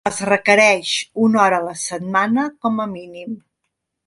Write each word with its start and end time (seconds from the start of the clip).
Es 0.09 0.19
requereix 0.27 0.93
una 1.25 1.41
hora 1.43 1.59
a 1.61 1.65
la 1.67 1.75
setmana 1.83 2.47
com 2.67 2.83
a 2.87 2.89
mínim. 2.99 3.39